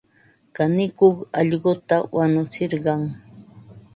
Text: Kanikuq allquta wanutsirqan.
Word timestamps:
Kanikuq 0.55 1.15
allquta 1.39 1.95
wanutsirqan. 2.15 3.01